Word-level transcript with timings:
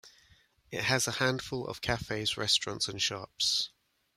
It 0.71 0.85
has 0.85 1.07
a 1.07 1.11
handful 1.21 1.67
of 1.67 1.81
cafes, 1.81 2.35
restaurants 2.35 2.87
and 2.87 2.99
shops. 2.99 3.69